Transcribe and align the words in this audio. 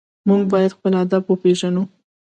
موږ 0.27 0.41
باید 0.53 0.75
خپل 0.77 0.93
ادب 1.03 1.23
وپېژنو. 1.27 1.83